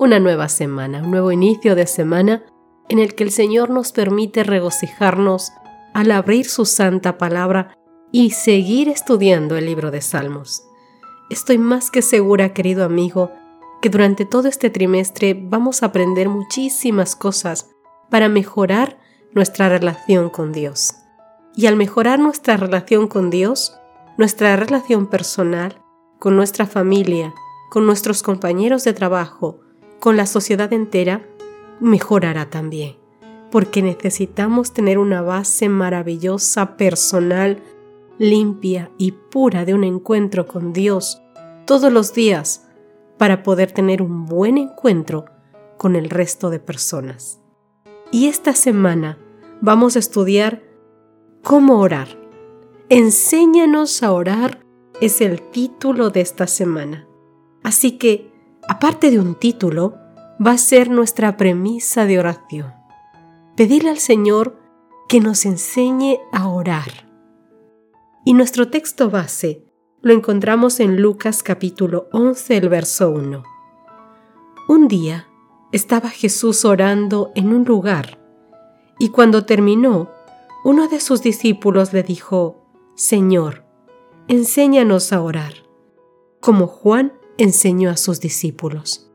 Una 0.00 0.18
nueva 0.18 0.48
semana, 0.48 1.02
un 1.02 1.10
nuevo 1.10 1.30
inicio 1.30 1.74
de 1.74 1.86
semana 1.86 2.42
en 2.88 2.98
el 2.98 3.14
que 3.14 3.22
el 3.22 3.30
Señor 3.30 3.68
nos 3.68 3.92
permite 3.92 4.44
regocijarnos 4.44 5.52
al 5.92 6.10
abrir 6.10 6.46
su 6.46 6.64
santa 6.64 7.18
palabra 7.18 7.76
y 8.10 8.30
seguir 8.30 8.88
estudiando 8.88 9.58
el 9.58 9.66
libro 9.66 9.90
de 9.90 10.00
Salmos. 10.00 10.64
Estoy 11.28 11.58
más 11.58 11.90
que 11.90 12.00
segura, 12.00 12.54
querido 12.54 12.86
amigo, 12.86 13.30
que 13.82 13.90
durante 13.90 14.24
todo 14.24 14.48
este 14.48 14.70
trimestre 14.70 15.38
vamos 15.38 15.82
a 15.82 15.86
aprender 15.88 16.30
muchísimas 16.30 17.14
cosas 17.14 17.68
para 18.08 18.30
mejorar 18.30 18.98
nuestra 19.34 19.68
relación 19.68 20.30
con 20.30 20.52
Dios. 20.52 20.94
Y 21.54 21.66
al 21.66 21.76
mejorar 21.76 22.18
nuestra 22.18 22.56
relación 22.56 23.06
con 23.06 23.28
Dios, 23.28 23.76
nuestra 24.16 24.56
relación 24.56 25.08
personal, 25.08 25.82
con 26.18 26.36
nuestra 26.36 26.64
familia, 26.64 27.34
con 27.68 27.84
nuestros 27.84 28.22
compañeros 28.22 28.82
de 28.84 28.94
trabajo, 28.94 29.60
con 30.00 30.16
la 30.16 30.26
sociedad 30.26 30.72
entera, 30.72 31.24
mejorará 31.78 32.50
también, 32.50 32.96
porque 33.50 33.82
necesitamos 33.82 34.72
tener 34.72 34.98
una 34.98 35.22
base 35.22 35.68
maravillosa, 35.68 36.76
personal, 36.76 37.62
limpia 38.18 38.90
y 38.98 39.12
pura 39.12 39.64
de 39.64 39.74
un 39.74 39.84
encuentro 39.84 40.46
con 40.46 40.72
Dios 40.72 41.22
todos 41.66 41.92
los 41.92 42.12
días 42.12 42.66
para 43.18 43.42
poder 43.42 43.70
tener 43.70 44.02
un 44.02 44.26
buen 44.26 44.58
encuentro 44.58 45.26
con 45.76 45.94
el 45.94 46.10
resto 46.10 46.50
de 46.50 46.58
personas. 46.58 47.40
Y 48.10 48.26
esta 48.26 48.54
semana 48.54 49.18
vamos 49.60 49.94
a 49.94 50.00
estudiar 50.00 50.62
cómo 51.42 51.78
orar 51.78 52.20
Enséñanos 52.92 54.02
a 54.02 54.10
orar 54.10 54.66
es 55.00 55.20
el 55.20 55.40
título 55.40 56.10
de 56.10 56.22
esta 56.22 56.48
semana. 56.48 57.06
Así 57.62 57.98
que, 57.98 58.29
aparte 58.70 59.10
de 59.10 59.18
un 59.18 59.34
título, 59.34 59.98
va 60.40 60.52
a 60.52 60.58
ser 60.58 60.90
nuestra 60.90 61.36
premisa 61.36 62.06
de 62.06 62.20
oración. 62.20 62.72
Pedirle 63.56 63.90
al 63.90 63.98
Señor 63.98 64.60
que 65.08 65.18
nos 65.18 65.44
enseñe 65.44 66.20
a 66.32 66.46
orar. 66.46 67.10
Y 68.24 68.32
nuestro 68.32 68.70
texto 68.70 69.10
base 69.10 69.64
lo 70.02 70.14
encontramos 70.14 70.78
en 70.78 71.02
Lucas 71.02 71.42
capítulo 71.42 72.08
11, 72.12 72.56
el 72.56 72.68
verso 72.68 73.10
1. 73.10 73.42
Un 74.68 74.86
día 74.86 75.26
estaba 75.72 76.08
Jesús 76.08 76.64
orando 76.64 77.32
en 77.34 77.52
un 77.52 77.64
lugar, 77.64 78.20
y 79.00 79.08
cuando 79.08 79.46
terminó, 79.46 80.12
uno 80.62 80.86
de 80.86 81.00
sus 81.00 81.22
discípulos 81.22 81.92
le 81.92 82.04
dijo, 82.04 82.68
Señor, 82.94 83.64
enséñanos 84.28 85.12
a 85.12 85.22
orar, 85.22 85.54
como 86.40 86.68
Juan 86.68 87.14
enseñó 87.42 87.90
a 87.90 87.96
sus 87.96 88.20
discípulos. 88.20 89.10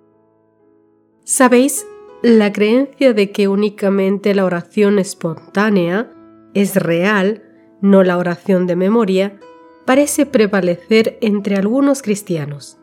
¿Sabéis? 1.24 1.86
La 2.22 2.52
creencia 2.54 3.14
de 3.14 3.32
que 3.32 3.48
únicamente 3.48 4.34
la 4.34 4.46
oración 4.46 5.00
espontánea 5.00 6.12
es 6.54 6.76
real, 6.76 7.44
no 7.82 8.04
la 8.04 8.18
oración 8.18 8.68
de 8.68 8.76
memoria, 8.76 9.40
parece 9.86 10.26
prevalecer 10.26 11.18
entre 11.22 11.56
algunos 11.56 12.02
cristianos. 12.02 12.78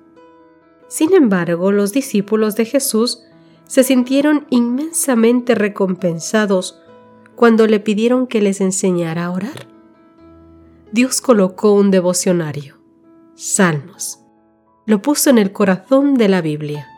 Sin 0.88 1.14
embargo, 1.14 1.72
los 1.72 1.92
discípulos 1.92 2.54
de 2.54 2.64
Jesús 2.64 3.24
se 3.66 3.82
sintieron 3.82 4.46
inmensamente 4.50 5.54
recompensados 5.54 6.80
cuando 7.34 7.66
le 7.66 7.80
pidieron 7.80 8.26
que 8.26 8.42
les 8.42 8.60
enseñara 8.60 9.24
a 9.24 9.30
orar. 9.30 9.66
Dios 10.92 11.20
colocó 11.20 11.72
un 11.72 11.90
devocionario, 11.90 12.76
Salmos. 13.34 14.21
Lo 14.86 15.02
puso 15.02 15.30
en 15.30 15.38
el 15.38 15.52
corazón 15.52 16.14
de 16.14 16.28
la 16.28 16.40
Biblia, 16.40 16.88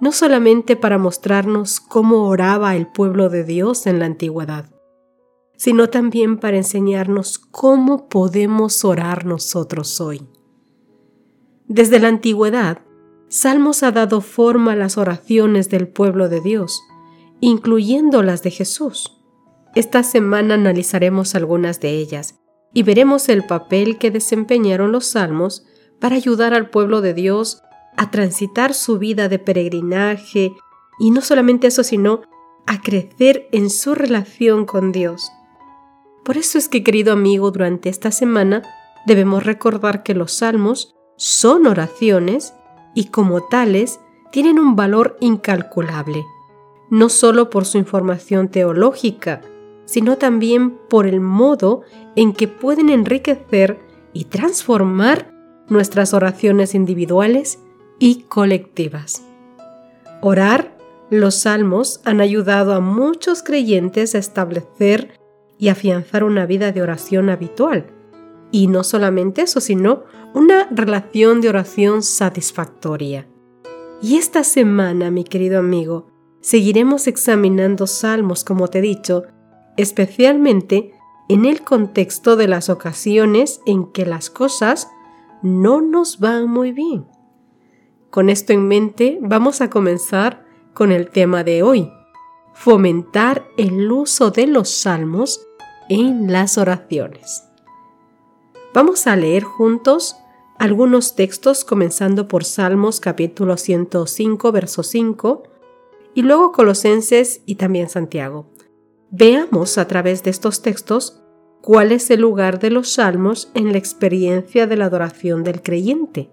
no 0.00 0.12
solamente 0.12 0.76
para 0.76 0.98
mostrarnos 0.98 1.80
cómo 1.80 2.28
oraba 2.28 2.76
el 2.76 2.86
pueblo 2.86 3.28
de 3.28 3.44
Dios 3.44 3.86
en 3.86 3.98
la 3.98 4.06
antigüedad, 4.06 4.70
sino 5.56 5.88
también 5.88 6.38
para 6.38 6.56
enseñarnos 6.56 7.38
cómo 7.38 8.08
podemos 8.08 8.84
orar 8.84 9.24
nosotros 9.24 10.00
hoy. 10.00 10.22
Desde 11.66 11.98
la 11.98 12.08
antigüedad, 12.08 12.78
Salmos 13.30 13.82
ha 13.82 13.92
dado 13.92 14.22
forma 14.22 14.72
a 14.72 14.76
las 14.76 14.96
oraciones 14.96 15.68
del 15.68 15.86
pueblo 15.86 16.30
de 16.30 16.40
Dios, 16.40 16.80
incluyendo 17.40 18.22
las 18.22 18.42
de 18.42 18.50
Jesús. 18.50 19.20
Esta 19.74 20.02
semana 20.02 20.54
analizaremos 20.54 21.34
algunas 21.34 21.78
de 21.80 21.90
ellas 21.90 22.36
y 22.72 22.84
veremos 22.84 23.28
el 23.28 23.44
papel 23.44 23.98
que 23.98 24.10
desempeñaron 24.10 24.92
los 24.92 25.06
salmos 25.06 25.66
para 26.00 26.16
ayudar 26.16 26.54
al 26.54 26.70
pueblo 26.70 27.00
de 27.00 27.14
Dios 27.14 27.62
a 27.96 28.10
transitar 28.10 28.74
su 28.74 28.98
vida 28.98 29.28
de 29.28 29.38
peregrinaje 29.38 30.52
y 30.98 31.10
no 31.10 31.20
solamente 31.20 31.66
eso, 31.66 31.82
sino 31.82 32.22
a 32.66 32.80
crecer 32.80 33.48
en 33.52 33.70
su 33.70 33.94
relación 33.94 34.66
con 34.66 34.92
Dios. 34.92 35.32
Por 36.24 36.36
eso 36.36 36.58
es 36.58 36.68
que, 36.68 36.84
querido 36.84 37.12
amigo, 37.12 37.50
durante 37.50 37.88
esta 37.88 38.10
semana 38.10 38.62
debemos 39.06 39.44
recordar 39.44 40.02
que 40.02 40.14
los 40.14 40.32
salmos 40.32 40.94
son 41.16 41.66
oraciones 41.66 42.54
y 42.94 43.06
como 43.06 43.42
tales 43.42 44.00
tienen 44.30 44.58
un 44.58 44.76
valor 44.76 45.16
incalculable, 45.20 46.24
no 46.90 47.08
solo 47.08 47.48
por 47.48 47.64
su 47.64 47.78
información 47.78 48.48
teológica, 48.48 49.40
sino 49.86 50.18
también 50.18 50.78
por 50.90 51.06
el 51.06 51.20
modo 51.20 51.82
en 52.14 52.34
que 52.34 52.46
pueden 52.46 52.90
enriquecer 52.90 53.80
y 54.12 54.26
transformar 54.26 55.37
nuestras 55.68 56.14
oraciones 56.14 56.74
individuales 56.74 57.58
y 57.98 58.22
colectivas. 58.22 59.22
Orar, 60.20 60.76
los 61.10 61.36
salmos 61.36 62.00
han 62.04 62.20
ayudado 62.20 62.74
a 62.74 62.80
muchos 62.80 63.42
creyentes 63.42 64.14
a 64.14 64.18
establecer 64.18 65.18
y 65.58 65.68
afianzar 65.68 66.24
una 66.24 66.46
vida 66.46 66.72
de 66.72 66.82
oración 66.82 67.30
habitual. 67.30 67.86
Y 68.50 68.66
no 68.66 68.84
solamente 68.84 69.42
eso, 69.42 69.60
sino 69.60 70.04
una 70.34 70.68
relación 70.70 71.40
de 71.40 71.48
oración 71.48 72.02
satisfactoria. 72.02 73.26
Y 74.00 74.16
esta 74.16 74.44
semana, 74.44 75.10
mi 75.10 75.24
querido 75.24 75.58
amigo, 75.58 76.06
seguiremos 76.40 77.06
examinando 77.06 77.86
salmos, 77.86 78.44
como 78.44 78.68
te 78.68 78.78
he 78.78 78.82
dicho, 78.82 79.24
especialmente 79.76 80.92
en 81.28 81.44
el 81.44 81.62
contexto 81.62 82.36
de 82.36 82.48
las 82.48 82.68
ocasiones 82.68 83.60
en 83.66 83.86
que 83.86 84.06
las 84.06 84.30
cosas 84.30 84.88
no 85.42 85.80
nos 85.80 86.18
van 86.18 86.48
muy 86.48 86.72
bien. 86.72 87.06
Con 88.10 88.30
esto 88.30 88.52
en 88.52 88.66
mente, 88.66 89.18
vamos 89.20 89.60
a 89.60 89.70
comenzar 89.70 90.44
con 90.74 90.92
el 90.92 91.10
tema 91.10 91.44
de 91.44 91.62
hoy, 91.62 91.92
fomentar 92.54 93.46
el 93.56 93.90
uso 93.90 94.30
de 94.30 94.46
los 94.46 94.70
salmos 94.70 95.46
en 95.88 96.32
las 96.32 96.58
oraciones. 96.58 97.44
Vamos 98.74 99.06
a 99.06 99.16
leer 99.16 99.44
juntos 99.44 100.16
algunos 100.58 101.14
textos 101.14 101.64
comenzando 101.64 102.26
por 102.26 102.44
Salmos 102.44 103.00
capítulo 103.00 103.56
105, 103.56 104.52
verso 104.52 104.82
5, 104.82 105.44
y 106.14 106.22
luego 106.22 106.52
Colosenses 106.52 107.42
y 107.46 107.54
también 107.54 107.88
Santiago. 107.88 108.46
Veamos 109.10 109.78
a 109.78 109.86
través 109.86 110.22
de 110.24 110.30
estos 110.30 110.62
textos 110.62 111.22
cuál 111.60 111.92
es 111.92 112.10
el 112.10 112.20
lugar 112.20 112.58
de 112.58 112.70
los 112.70 112.92
salmos 112.92 113.50
en 113.54 113.72
la 113.72 113.78
experiencia 113.78 114.66
de 114.66 114.76
la 114.76 114.86
adoración 114.86 115.44
del 115.44 115.62
creyente. 115.62 116.30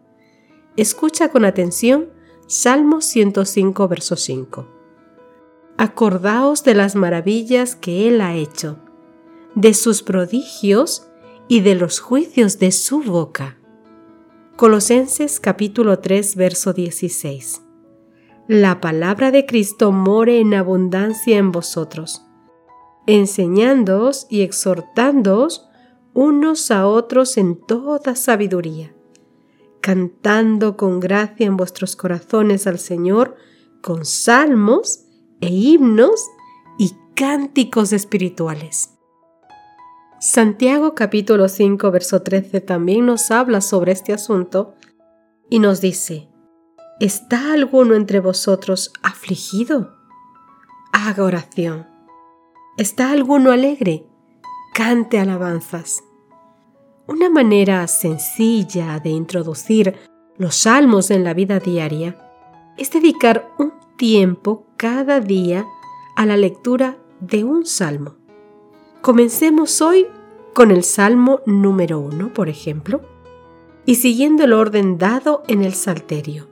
Escucha 0.77 1.29
con 1.29 1.45
atención 1.45 2.09
Salmo 2.47 3.01
105, 3.01 3.87
verso 3.87 4.15
5. 4.15 4.67
Acordaos 5.77 6.63
de 6.63 6.75
las 6.75 6.95
maravillas 6.95 7.75
que 7.75 8.07
Él 8.07 8.21
ha 8.21 8.35
hecho, 8.35 8.79
de 9.55 9.73
sus 9.73 10.03
prodigios 10.03 11.07
y 11.47 11.61
de 11.61 11.75
los 11.75 11.99
juicios 11.99 12.59
de 12.59 12.71
su 12.71 13.01
boca. 13.01 13.57
Colosenses 14.55 15.39
capítulo 15.39 15.99
3, 15.99 16.35
verso 16.35 16.73
16. 16.73 17.61
La 18.47 18.79
palabra 18.79 19.31
de 19.31 19.45
Cristo 19.45 19.91
more 19.91 20.39
en 20.39 20.53
abundancia 20.53 21.37
en 21.37 21.51
vosotros 21.51 22.24
enseñándoos 23.07 24.27
y 24.29 24.41
exhortándoos 24.41 25.67
unos 26.13 26.71
a 26.71 26.87
otros 26.87 27.37
en 27.37 27.55
toda 27.55 28.15
sabiduría, 28.15 28.95
cantando 29.81 30.77
con 30.77 30.99
gracia 30.99 31.45
en 31.45 31.57
vuestros 31.57 31.95
corazones 31.95 32.67
al 32.67 32.79
Señor 32.79 33.35
con 33.81 34.05
salmos 34.05 35.05
e 35.41 35.49
himnos 35.49 36.25
y 36.77 36.93
cánticos 37.15 37.93
espirituales. 37.93 38.91
Santiago 40.19 40.95
capítulo 40.95 41.49
5 41.49 41.91
verso 41.91 42.21
13 42.23 42.61
también 42.61 43.05
nos 43.05 43.29
habla 43.29 43.61
sobre 43.61 43.91
este 43.91 44.13
asunto 44.13 44.73
y 45.49 45.59
nos 45.59 45.81
dice, 45.81 46.29
¿está 46.99 47.53
alguno 47.53 47.93
entre 47.93 48.21
vosotros 48.21 48.91
afligido? 49.03 49.95
Haga 50.91 51.23
oración. 51.25 51.94
¿Está 52.77 53.11
alguno 53.11 53.51
alegre? 53.51 54.05
Cante 54.73 55.17
alabanzas. 55.17 56.03
Una 57.07 57.29
manera 57.29 57.87
sencilla 57.87 58.99
de 58.99 59.11
introducir 59.11 59.95
los 60.35 60.57
salmos 60.57 61.09
en 61.09 61.23
la 61.23 61.33
vida 61.33 61.59
diaria 61.59 62.19
es 62.77 62.91
dedicar 62.91 63.49
un 63.57 63.71
tiempo 63.95 64.67
cada 64.75 65.21
día 65.21 65.65
a 66.17 66.25
la 66.25 66.35
lectura 66.35 66.97
de 67.21 67.45
un 67.45 67.65
salmo. 67.65 68.15
Comencemos 69.01 69.81
hoy 69.81 70.07
con 70.53 70.69
el 70.69 70.83
Salmo 70.83 71.39
número 71.45 72.01
1, 72.01 72.33
por 72.33 72.49
ejemplo, 72.49 72.99
y 73.85 73.95
siguiendo 73.95 74.43
el 74.43 74.51
orden 74.51 74.97
dado 74.97 75.43
en 75.47 75.63
el 75.63 75.75
Salterio. 75.75 76.49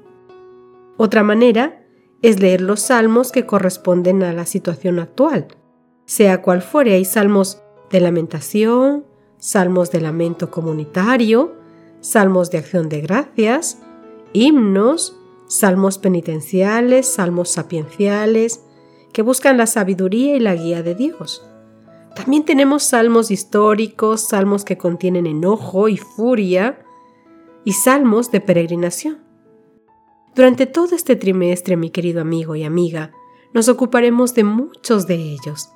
Otra 0.95 1.21
manera 1.21 1.85
es 2.21 2.39
leer 2.39 2.61
los 2.61 2.79
salmos 2.79 3.33
que 3.33 3.45
corresponden 3.45 4.23
a 4.23 4.31
la 4.31 4.45
situación 4.45 4.99
actual, 4.99 5.49
sea 6.05 6.41
cual 6.41 6.61
fuere. 6.61 6.93
Hay 6.93 7.05
salmos 7.05 7.61
de 7.89 7.99
lamentación, 8.01 9.05
salmos 9.37 9.91
de 9.91 10.01
lamento 10.01 10.49
comunitario, 10.51 11.53
salmos 11.99 12.51
de 12.51 12.57
acción 12.59 12.89
de 12.89 13.01
gracias, 13.01 13.79
himnos, 14.33 15.17
salmos 15.47 15.97
penitenciales, 15.97 17.07
salmos 17.07 17.49
sapienciales, 17.49 18.63
que 19.11 19.21
buscan 19.21 19.57
la 19.57 19.67
sabiduría 19.67 20.35
y 20.35 20.39
la 20.39 20.55
guía 20.55 20.81
de 20.81 20.95
Dios. 20.95 21.47
También 22.15 22.45
tenemos 22.45 22.83
salmos 22.83 23.31
históricos, 23.31 24.27
salmos 24.27 24.65
que 24.65 24.77
contienen 24.77 25.25
enojo 25.25 25.87
y 25.87 25.97
furia, 25.97 26.79
y 27.65 27.73
salmos 27.73 28.31
de 28.31 28.41
peregrinación. 28.41 29.23
Durante 30.35 30.65
todo 30.65 30.95
este 30.95 31.15
trimestre, 31.15 31.77
mi 31.77 31.91
querido 31.91 32.21
amigo 32.21 32.55
y 32.55 32.63
amiga, 32.63 33.11
nos 33.53 33.69
ocuparemos 33.69 34.33
de 34.33 34.43
muchos 34.43 35.05
de 35.05 35.15
ellos 35.15 35.69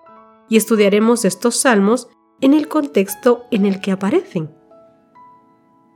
y 0.49 0.57
estudiaremos 0.57 1.25
estos 1.25 1.55
salmos 1.57 2.09
en 2.41 2.53
el 2.53 2.67
contexto 2.67 3.45
en 3.51 3.65
el 3.65 3.81
que 3.81 3.91
aparecen. 3.91 4.51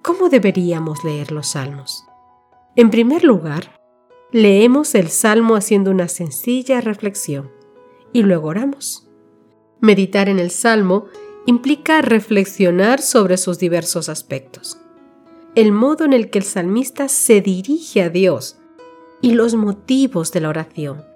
¿Cómo 0.03 0.29
deberíamos 0.29 1.03
leer 1.03 1.31
los 1.31 1.51
salmos? 1.51 2.05
En 2.75 2.89
primer 2.89 3.23
lugar, 3.23 3.79
leemos 4.31 4.95
el 4.95 5.09
salmo 5.09 5.55
haciendo 5.55 5.91
una 5.91 6.07
sencilla 6.07 6.81
reflexión 6.81 7.51
y 8.13 8.23
luego 8.23 8.47
oramos. 8.47 9.07
Meditar 9.79 10.29
en 10.29 10.39
el 10.39 10.51
Salmo 10.51 11.05
implica 11.45 12.01
reflexionar 12.01 13.01
sobre 13.01 13.37
sus 13.37 13.57
diversos 13.57 14.09
aspectos, 14.09 14.77
el 15.55 15.71
modo 15.71 16.05
en 16.05 16.13
el 16.13 16.29
que 16.29 16.39
el 16.39 16.45
salmista 16.45 17.07
se 17.07 17.41
dirige 17.41 18.03
a 18.03 18.09
Dios 18.09 18.57
y 19.21 19.33
los 19.33 19.55
motivos 19.55 20.31
de 20.31 20.41
la 20.41 20.49
oración. 20.49 21.10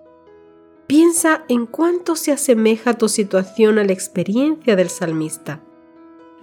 Piensa 0.88 1.44
en 1.50 1.66
cuánto 1.66 2.16
se 2.16 2.32
asemeja 2.32 2.94
tu 2.94 3.10
situación 3.10 3.80
a 3.80 3.84
la 3.84 3.94
experiencia 3.94 4.76
del 4.76 4.90
salmista 4.90 5.62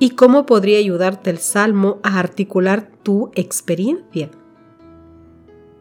y 0.01 0.11
cómo 0.11 0.47
podría 0.47 0.79
ayudarte 0.79 1.31
el 1.31 1.39
salmo 1.39 2.01
a 2.03 2.19
articular 2.19 2.91
tu 3.05 3.31
experiencia. 3.37 4.31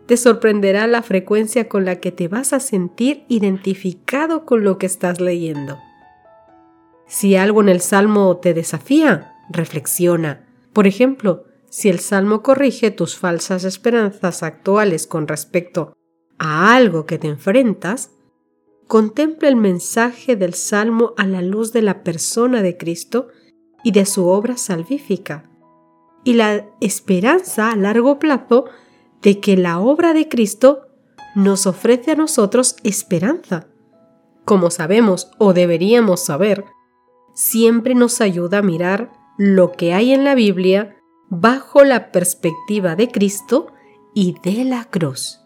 Te 0.06 0.16
sorprenderá 0.16 0.86
la 0.86 1.02
frecuencia 1.02 1.68
con 1.68 1.86
la 1.86 2.00
que 2.00 2.12
te 2.12 2.28
vas 2.28 2.54
a 2.54 2.60
sentir 2.60 3.24
identificado 3.30 4.46
con 4.46 4.64
lo 4.64 4.78
que 4.78 4.86
estás 4.86 5.20
leyendo. 5.20 5.80
Si 7.08 7.36
algo 7.36 7.62
en 7.62 7.70
el 7.70 7.82
Salmo 7.82 8.38
te 8.38 8.54
desafía, 8.54 9.34
reflexiona. 9.50 10.46
Por 10.72 10.86
ejemplo, 10.86 11.46
si 11.70 11.90
el 11.90 12.00
Salmo 12.00 12.44
corrige 12.44 12.92
tus 12.92 13.18
falsas 13.18 13.64
esperanzas 13.64 14.44
actuales 14.44 15.08
con 15.08 15.28
respecto 15.28 15.94
a 16.38 16.76
algo 16.76 17.06
que 17.06 17.18
te 17.18 17.28
enfrentas, 17.28 18.12
contempla 18.92 19.48
el 19.48 19.56
mensaje 19.56 20.36
del 20.36 20.54
Salmo 20.54 21.14
a 21.16 21.26
la 21.26 21.42
luz 21.42 21.72
de 21.72 21.82
la 21.82 22.04
persona 22.04 22.62
de 22.62 22.76
Cristo 22.76 23.30
y 23.86 23.94
de 23.94 24.06
su 24.06 24.28
obra 24.28 24.58
salvífica, 24.58 25.50
y 26.26 26.34
la 26.34 26.68
esperanza 26.82 27.72
a 27.72 27.78
largo 27.78 28.20
plazo 28.20 28.66
de 29.22 29.40
que 29.40 29.56
la 29.56 29.80
obra 29.80 30.14
de 30.14 30.28
Cristo 30.28 30.90
nos 31.36 31.68
ofrece 31.68 32.12
a 32.12 32.16
nosotros 32.16 32.76
esperanza. 32.84 33.70
Como 34.44 34.70
sabemos 34.70 35.32
o 35.38 35.54
deberíamos 35.54 36.26
saber, 36.26 36.66
siempre 37.34 37.96
nos 37.96 38.20
ayuda 38.20 38.58
a 38.58 38.62
mirar 38.62 39.14
lo 39.38 39.72
que 39.72 39.94
hay 39.94 40.12
en 40.12 40.26
la 40.26 40.36
Biblia 40.36 40.98
bajo 41.30 41.86
la 41.86 42.12
perspectiva 42.12 42.98
de 42.98 43.08
Cristo 43.08 43.68
y 44.14 44.36
de 44.44 44.66
la 44.66 44.84
cruz. 44.84 45.40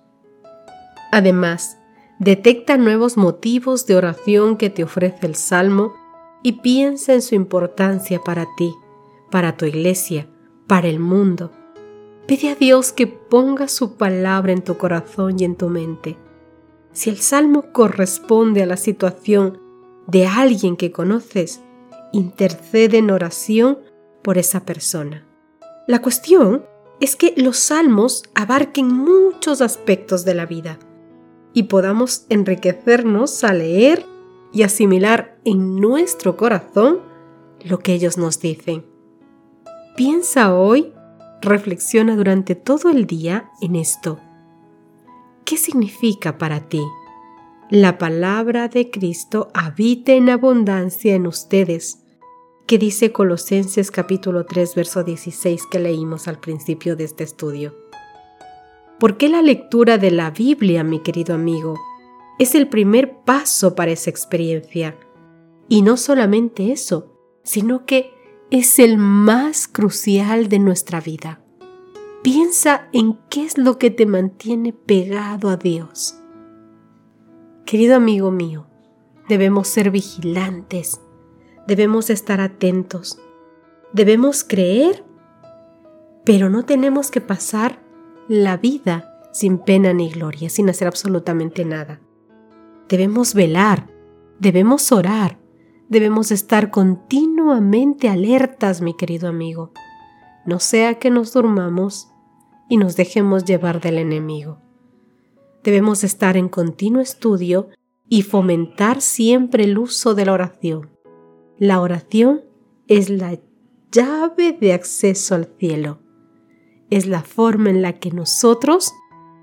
Además, 1.11 1.77
detecta 2.19 2.77
nuevos 2.77 3.17
motivos 3.17 3.85
de 3.85 3.95
oración 3.95 4.57
que 4.57 4.69
te 4.69 4.83
ofrece 4.83 5.25
el 5.25 5.35
Salmo 5.35 5.93
y 6.43 6.53
piensa 6.53 7.13
en 7.13 7.21
su 7.21 7.35
importancia 7.35 8.19
para 8.19 8.45
ti, 8.55 8.73
para 9.31 9.57
tu 9.57 9.65
iglesia, 9.65 10.29
para 10.67 10.87
el 10.87 10.99
mundo. 10.99 11.51
Pide 12.27 12.49
a 12.49 12.55
Dios 12.55 12.93
que 12.93 13.07
ponga 13.07 13.67
su 13.67 13.97
palabra 13.97 14.51
en 14.53 14.63
tu 14.63 14.77
corazón 14.77 15.39
y 15.39 15.43
en 15.43 15.55
tu 15.55 15.69
mente. 15.69 16.17
Si 16.91 17.09
el 17.09 17.17
Salmo 17.17 17.71
corresponde 17.73 18.63
a 18.63 18.65
la 18.65 18.77
situación 18.77 19.59
de 20.07 20.25
alguien 20.25 20.77
que 20.77 20.91
conoces, 20.91 21.61
intercede 22.13 22.99
en 22.99 23.11
oración 23.11 23.79
por 24.23 24.37
esa 24.37 24.65
persona. 24.65 25.25
La 25.87 26.01
cuestión 26.01 26.65
es 27.01 27.15
que 27.15 27.33
los 27.35 27.57
salmos 27.57 28.23
abarquen 28.33 28.87
muchos 28.87 29.61
aspectos 29.61 30.23
de 30.23 30.33
la 30.33 30.45
vida 30.45 30.79
y 31.55 31.63
podamos 31.63 32.25
enriquecernos 32.29 33.43
a 33.43 33.53
leer 33.53 34.05
y 34.51 34.61
asimilar 34.63 35.39
en 35.45 35.77
nuestro 35.77 36.37
corazón 36.37 36.99
lo 37.63 37.79
que 37.79 37.93
ellos 37.93 38.17
nos 38.17 38.39
dicen. 38.39 38.85
Piensa 39.95 40.53
hoy, 40.53 40.93
reflexiona 41.41 42.17
durante 42.17 42.55
todo 42.55 42.89
el 42.89 43.07
día 43.07 43.49
en 43.61 43.77
esto. 43.77 44.19
¿Qué 45.45 45.57
significa 45.57 46.37
para 46.37 46.67
ti? 46.67 46.83
La 47.69 47.97
palabra 47.97 48.67
de 48.67 48.91
Cristo 48.91 49.49
habite 49.53 50.17
en 50.17 50.29
abundancia 50.29 51.15
en 51.15 51.25
ustedes 51.25 51.99
que 52.67 52.77
dice 52.77 53.11
Colosenses 53.11 53.91
capítulo 53.91 54.45
3, 54.45 54.75
verso 54.75 55.03
16 55.03 55.67
que 55.71 55.79
leímos 55.79 56.27
al 56.27 56.39
principio 56.39 56.95
de 56.95 57.05
este 57.05 57.23
estudio. 57.23 57.84
¿Por 58.99 59.17
qué 59.17 59.29
la 59.29 59.41
lectura 59.41 59.97
de 59.97 60.11
la 60.11 60.31
Biblia, 60.31 60.83
mi 60.83 60.99
querido 60.99 61.35
amigo, 61.35 61.79
es 62.39 62.55
el 62.55 62.67
primer 62.67 63.17
paso 63.23 63.75
para 63.75 63.91
esa 63.91 64.09
experiencia? 64.09 64.97
Y 65.67 65.81
no 65.81 65.97
solamente 65.97 66.71
eso, 66.71 67.13
sino 67.43 67.85
que 67.85 68.13
es 68.51 68.79
el 68.79 68.97
más 68.97 69.67
crucial 69.67 70.47
de 70.47 70.59
nuestra 70.59 71.01
vida. 71.01 71.41
Piensa 72.23 72.87
en 72.91 73.19
qué 73.29 73.45
es 73.45 73.57
lo 73.57 73.77
que 73.77 73.91
te 73.91 74.05
mantiene 74.05 74.73
pegado 74.73 75.49
a 75.49 75.57
Dios. 75.57 76.19
Querido 77.65 77.95
amigo 77.95 78.31
mío, 78.31 78.67
debemos 79.27 79.67
ser 79.67 79.91
vigilantes 79.91 81.01
debemos 81.67 82.09
estar 82.09 82.41
atentos, 82.41 83.19
debemos 83.93 84.43
creer, 84.43 85.03
pero 86.23 86.49
no 86.49 86.63
tenemos 86.65 87.11
que 87.11 87.21
pasar 87.21 87.79
la 88.27 88.57
vida 88.57 89.11
sin 89.31 89.57
pena 89.57 89.93
ni 89.93 90.09
gloria, 90.09 90.49
sin 90.49 90.69
hacer 90.69 90.87
absolutamente 90.87 91.65
nada. 91.65 91.99
Debemos 92.87 93.33
velar, 93.33 93.87
debemos 94.39 94.91
orar, 94.91 95.37
debemos 95.89 96.31
estar 96.31 96.71
continuamente 96.71 98.09
alertas, 98.09 98.81
mi 98.81 98.95
querido 98.95 99.27
amigo. 99.27 99.71
No 100.45 100.59
sea 100.59 100.99
que 100.99 101.09
nos 101.09 101.33
durmamos 101.33 102.09
y 102.69 102.77
nos 102.77 102.95
dejemos 102.95 103.45
llevar 103.45 103.81
del 103.81 103.97
enemigo. 103.97 104.59
Debemos 105.63 106.03
estar 106.03 106.37
en 106.37 106.47
continuo 106.47 107.01
estudio 107.01 107.69
y 108.07 108.21
fomentar 108.21 109.01
siempre 109.01 109.63
el 109.63 109.77
uso 109.77 110.13
de 110.13 110.25
la 110.25 110.33
oración. 110.33 110.91
La 111.57 111.81
oración 111.81 112.41
es 112.87 113.09
la 113.09 113.39
llave 113.91 114.53
de 114.53 114.73
acceso 114.73 115.35
al 115.35 115.45
cielo. 115.57 116.04
Es 116.89 117.05
la 117.07 117.21
forma 117.21 117.69
en 117.69 117.81
la 117.81 117.93
que 117.93 118.11
nosotros 118.11 118.93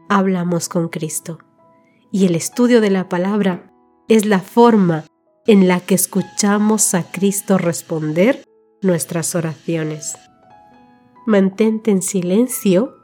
hablamos 0.09 0.69
con 0.69 0.89
Cristo. 0.89 1.39
Y 2.11 2.27
el 2.27 2.35
estudio 2.35 2.81
de 2.81 2.91
la 2.91 3.09
palabra 3.09 3.73
es 4.09 4.27
la 4.27 4.41
forma 4.41 5.05
en 5.47 5.67
la 5.67 5.81
que 5.81 5.95
escuchamos 5.95 6.95
a 6.95 7.11
Cristo 7.11 7.59
responder 7.59 8.45
nuestras 8.81 9.35
oraciones. 9.35 10.17
Mantente 11.27 11.91
en 11.91 12.03
silencio, 12.03 12.97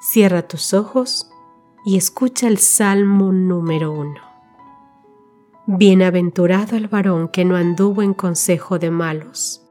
cierra 0.00 0.42
tus 0.42 0.74
ojos 0.74 1.28
y 1.84 1.96
escucha 1.96 2.48
el 2.48 2.58
Salmo 2.58 3.32
número 3.32 3.92
uno. 3.92 4.20
Bienaventurado 5.66 6.76
el 6.76 6.88
varón 6.88 7.28
que 7.28 7.44
no 7.44 7.56
anduvo 7.56 8.02
en 8.02 8.14
consejo 8.14 8.78
de 8.78 8.90
malos, 8.90 9.62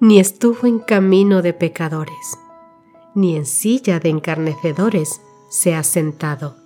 ni 0.00 0.18
estuvo 0.18 0.66
en 0.66 0.78
camino 0.78 1.40
de 1.40 1.54
pecadores, 1.54 2.38
ni 3.14 3.36
en 3.36 3.46
silla 3.46 4.00
de 4.00 4.08
encarnecedores 4.08 5.20
se 5.50 5.74
ha 5.74 5.82
sentado, 5.82 6.56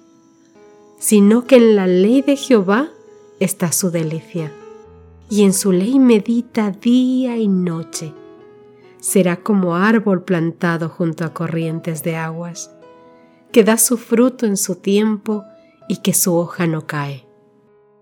sino 0.99 1.45
que 1.45 1.57
en 1.57 1.77
la 1.77 1.87
ley 1.87 2.23
de 2.23 2.37
Jehová 2.37 2.89
está 3.41 3.73
su 3.73 3.91
delicia, 3.91 4.53
y 5.29 5.43
en 5.43 5.53
su 5.53 5.73
ley 5.73 5.99
medita 5.99 6.71
día 6.71 7.37
y 7.37 7.49
noche. 7.49 8.13
Será 9.01 9.37
como 9.37 9.77
árbol 9.77 10.23
plantado 10.23 10.89
junto 10.89 11.25
a 11.25 11.33
corrientes 11.35 12.03
de 12.03 12.17
aguas 12.17 12.71
que 13.57 13.65
da 13.65 13.79
su 13.79 13.97
fruto 13.97 14.45
en 14.45 14.59
su 14.59 14.75
tiempo 14.75 15.45
y 15.89 16.03
que 16.03 16.13
su 16.13 16.35
hoja 16.35 16.67
no 16.67 16.87
cae. 16.87 17.27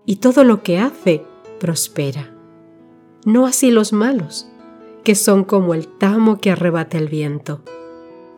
Y 0.05 0.17
todo 0.17 0.43
lo 0.43 0.63
que 0.63 0.79
hace 0.79 1.23
prospera. 1.61 2.29
No 3.25 3.45
así 3.45 3.71
los 3.71 3.93
malos, 3.93 4.49
que 5.05 5.15
son 5.15 5.45
como 5.45 5.73
el 5.73 5.87
tamo 5.87 6.39
que 6.39 6.51
arrebata 6.51 6.97
el 6.97 7.07
viento. 7.07 7.61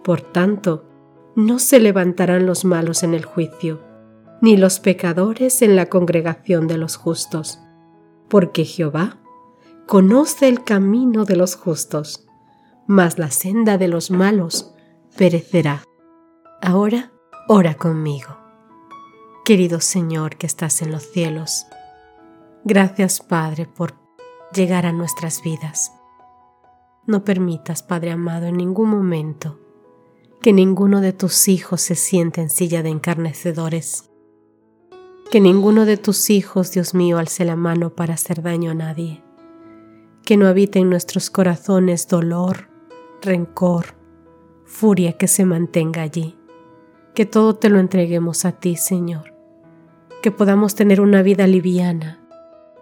Por 0.07 0.21
tanto, 0.21 0.85
no 1.35 1.59
se 1.59 1.81
levantarán 1.81 2.45
los 2.45 2.63
malos 2.63 3.03
en 3.03 3.13
el 3.13 3.25
juicio, 3.25 3.83
ni 4.41 4.55
los 4.55 4.79
pecadores 4.79 5.61
en 5.61 5.75
la 5.75 5.87
congregación 5.87 6.65
de 6.65 6.77
los 6.77 6.95
justos, 6.95 7.59
porque 8.29 8.63
Jehová 8.63 9.17
conoce 9.85 10.47
el 10.47 10.63
camino 10.63 11.25
de 11.25 11.35
los 11.35 11.57
justos, 11.57 12.25
mas 12.85 13.19
la 13.19 13.31
senda 13.31 13.77
de 13.77 13.89
los 13.89 14.09
malos 14.09 14.73
perecerá. 15.17 15.83
Ahora 16.61 17.11
ora 17.49 17.73
conmigo. 17.73 18.37
Querido 19.43 19.81
Señor 19.81 20.37
que 20.37 20.47
estás 20.47 20.81
en 20.81 20.89
los 20.89 21.03
cielos, 21.03 21.65
gracias 22.63 23.19
Padre 23.19 23.65
por 23.65 23.95
llegar 24.53 24.85
a 24.85 24.93
nuestras 24.93 25.43
vidas. 25.43 25.91
No 27.05 27.25
permitas, 27.25 27.83
Padre 27.83 28.11
amado, 28.11 28.45
en 28.45 28.55
ningún 28.55 28.89
momento 28.89 29.66
que 30.41 30.53
ninguno 30.53 31.01
de 31.01 31.13
tus 31.13 31.47
hijos 31.47 31.81
se 31.81 31.95
siente 31.95 32.41
en 32.41 32.49
silla 32.49 32.83
de 32.83 32.89
encarnecedores. 32.89 34.09
Que 35.31 35.41
ninguno 35.41 35.85
de 35.85 35.97
tus 35.97 36.29
hijos, 36.29 36.71
Dios 36.71 36.93
mío, 36.93 37.17
alce 37.17 37.43
la 37.43 37.55
mano 37.55 37.89
para 37.95 38.13
hacer 38.13 38.41
daño 38.41 38.71
a 38.71 38.75
nadie. 38.75 39.23
Que 40.23 40.37
no 40.37 40.47
habite 40.47 40.79
en 40.79 40.89
nuestros 40.89 41.29
corazones 41.29 42.07
dolor, 42.07 42.69
rencor, 43.21 43.95
furia 44.65 45.13
que 45.13 45.27
se 45.27 45.45
mantenga 45.45 46.01
allí 46.01 46.37
que 47.17 47.25
todo 47.25 47.55
te 47.55 47.69
lo 47.69 47.79
entreguemos 47.79 48.45
a 48.45 48.51
ti, 48.51 48.75
Señor, 48.75 49.33
que 50.21 50.29
podamos 50.29 50.75
tener 50.75 51.01
una 51.01 51.23
vida 51.23 51.47
liviana, 51.47 52.19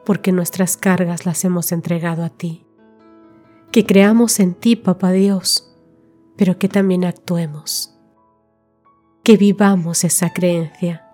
porque 0.04 0.34
nuestras 0.34 0.76
cargas 0.76 1.26
las 1.26 1.46
hemos 1.46 1.72
entregado 1.72 2.22
a 2.22 2.28
ti, 2.28 2.66
que 3.72 3.86
creamos 3.86 4.42
en 4.42 4.54
ti, 4.54 4.76
Papá 4.76 5.14
Dios, 5.14 5.65
pero 6.36 6.58
que 6.58 6.68
también 6.68 7.06
actuemos, 7.06 7.98
que 9.24 9.38
vivamos 9.38 10.04
esa 10.04 10.32
creencia, 10.32 11.06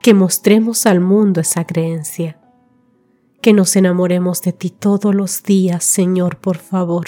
que 0.00 0.14
mostremos 0.14 0.86
al 0.86 1.00
mundo 1.00 1.40
esa 1.40 1.64
creencia, 1.64 2.40
que 3.40 3.52
nos 3.52 3.76
enamoremos 3.76 4.42
de 4.42 4.52
ti 4.52 4.70
todos 4.70 5.14
los 5.14 5.42
días, 5.42 5.84
Señor, 5.84 6.38
por 6.38 6.58
favor, 6.58 7.06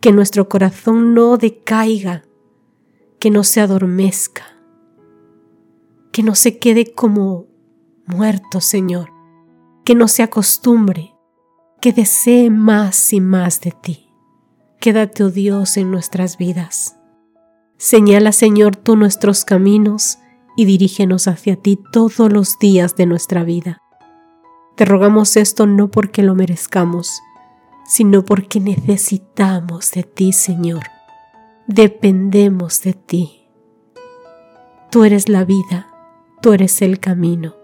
que 0.00 0.12
nuestro 0.12 0.48
corazón 0.48 1.14
no 1.14 1.36
decaiga, 1.36 2.24
que 3.18 3.30
no 3.30 3.44
se 3.44 3.60
adormezca, 3.60 4.44
que 6.12 6.22
no 6.22 6.34
se 6.34 6.58
quede 6.58 6.92
como 6.92 7.46
muerto, 8.06 8.60
Señor, 8.60 9.10
que 9.84 9.94
no 9.94 10.08
se 10.08 10.22
acostumbre, 10.22 11.14
que 11.80 11.92
desee 11.92 12.50
más 12.50 13.12
y 13.12 13.20
más 13.20 13.60
de 13.60 13.72
ti. 13.72 14.01
Quédate, 14.82 15.24
oh 15.24 15.30
Dios, 15.30 15.78
en 15.78 15.90
nuestras 15.90 16.36
vidas. 16.36 16.98
Señala, 17.78 18.32
Señor, 18.32 18.76
tú 18.76 18.96
nuestros 18.96 19.46
caminos 19.46 20.18
y 20.58 20.66
dirígenos 20.66 21.26
hacia 21.26 21.56
ti 21.56 21.78
todos 21.90 22.30
los 22.30 22.58
días 22.58 22.94
de 22.96 23.06
nuestra 23.06 23.44
vida. 23.44 23.78
Te 24.76 24.84
rogamos 24.84 25.38
esto 25.38 25.66
no 25.66 25.90
porque 25.90 26.22
lo 26.22 26.34
merezcamos, 26.34 27.08
sino 27.86 28.22
porque 28.26 28.60
necesitamos 28.60 29.92
de 29.92 30.02
ti, 30.02 30.32
Señor 30.32 30.82
dependemos 31.66 32.82
de 32.82 32.92
ti. 32.92 33.48
Tú 34.90 35.04
eres 35.04 35.28
la 35.28 35.44
vida, 35.44 35.88
tú 36.42 36.52
eres 36.52 36.82
el 36.82 36.98
camino, 36.98 37.54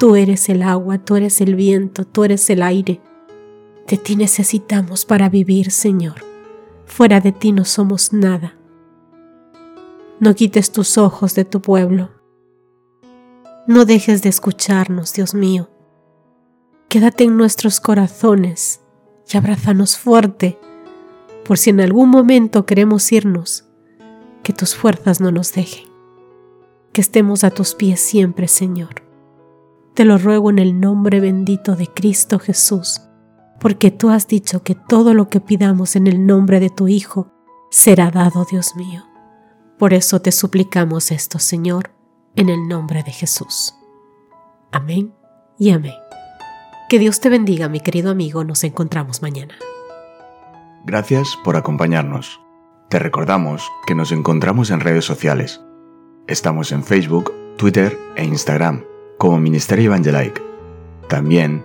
tú 0.00 0.16
eres 0.16 0.48
el 0.48 0.62
agua, 0.62 0.98
tú 0.98 1.16
eres 1.16 1.40
el 1.40 1.54
viento, 1.54 2.04
tú 2.04 2.24
eres 2.24 2.48
el 2.50 2.62
aire. 2.62 3.00
De 3.86 3.98
ti 3.98 4.16
necesitamos 4.16 5.04
para 5.04 5.28
vivir, 5.28 5.70
Señor. 5.70 6.25
Fuera 6.86 7.20
de 7.20 7.32
ti 7.32 7.52
no 7.52 7.64
somos 7.64 8.12
nada. 8.12 8.56
No 10.18 10.34
quites 10.34 10.72
tus 10.72 10.96
ojos 10.96 11.34
de 11.34 11.44
tu 11.44 11.60
pueblo. 11.60 12.10
No 13.66 13.84
dejes 13.84 14.22
de 14.22 14.30
escucharnos, 14.30 15.12
Dios 15.12 15.34
mío. 15.34 15.68
Quédate 16.88 17.24
en 17.24 17.36
nuestros 17.36 17.80
corazones 17.80 18.80
y 19.30 19.36
abrázanos 19.36 19.98
fuerte 19.98 20.58
por 21.44 21.58
si 21.58 21.70
en 21.70 21.80
algún 21.80 22.08
momento 22.08 22.66
queremos 22.66 23.10
irnos, 23.12 23.64
que 24.42 24.52
tus 24.52 24.74
fuerzas 24.74 25.20
no 25.20 25.30
nos 25.30 25.52
dejen, 25.52 25.84
que 26.92 27.00
estemos 27.00 27.44
a 27.44 27.50
tus 27.50 27.74
pies 27.74 28.00
siempre, 28.00 28.48
Señor. 28.48 29.02
Te 29.94 30.04
lo 30.04 30.18
ruego 30.18 30.50
en 30.50 30.58
el 30.58 30.80
nombre 30.80 31.20
bendito 31.20 31.76
de 31.76 31.86
Cristo 31.86 32.38
Jesús, 32.38 33.00
porque 33.60 33.90
tú 33.90 34.10
has 34.10 34.28
dicho 34.28 34.62
que 34.62 34.74
todo 34.74 35.14
lo 35.14 35.28
que 35.28 35.40
pidamos 35.40 35.96
en 35.96 36.06
el 36.06 36.26
nombre 36.26 36.60
de 36.60 36.70
tu 36.70 36.88
Hijo 36.88 37.32
será 37.70 38.10
dado, 38.10 38.46
Dios 38.50 38.76
mío. 38.76 39.04
Por 39.78 39.92
eso 39.92 40.20
te 40.20 40.32
suplicamos 40.32 41.10
esto, 41.10 41.38
Señor, 41.38 41.90
en 42.34 42.48
el 42.48 42.68
nombre 42.68 43.02
de 43.02 43.12
Jesús. 43.12 43.74
Amén 44.72 45.14
y 45.58 45.70
amén. 45.70 45.94
Que 46.88 46.98
Dios 46.98 47.20
te 47.20 47.28
bendiga, 47.28 47.68
mi 47.68 47.80
querido 47.80 48.10
amigo. 48.10 48.44
Nos 48.44 48.62
encontramos 48.64 49.20
mañana. 49.22 49.54
Gracias 50.84 51.36
por 51.44 51.56
acompañarnos. 51.56 52.40
Te 52.88 52.98
recordamos 53.00 53.68
que 53.86 53.96
nos 53.96 54.12
encontramos 54.12 54.70
en 54.70 54.80
redes 54.80 55.04
sociales. 55.04 55.60
Estamos 56.28 56.70
en 56.70 56.84
Facebook, 56.84 57.32
Twitter 57.56 57.98
e 58.16 58.24
Instagram 58.24 58.84
como 59.18 59.38
Ministerio 59.38 59.86
Evangelike. 59.86 60.40
También 61.08 61.64